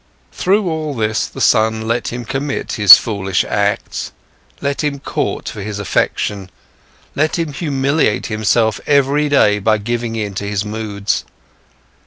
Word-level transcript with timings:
Through 0.31 0.67
all 0.67 0.95
this, 0.95 1.27
the 1.27 1.39
son 1.39 1.87
let 1.87 2.07
him 2.07 2.25
commit 2.25 2.71
his 2.71 2.97
foolish 2.97 3.43
acts, 3.43 4.11
let 4.59 4.83
him 4.83 4.97
court 4.99 5.47
for 5.47 5.61
his 5.61 5.77
affection, 5.77 6.49
let 7.13 7.37
him 7.37 7.53
humiliate 7.53 8.25
himself 8.25 8.81
every 8.87 9.29
day 9.29 9.59
by 9.59 9.77
giving 9.77 10.15
in 10.15 10.33
to 10.33 10.45
his 10.49 10.65
moods. 10.65 11.23